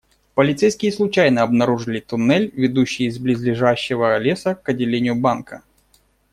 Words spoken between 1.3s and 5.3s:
обнаружили туннель, ведущий из близлежащего леса к отделению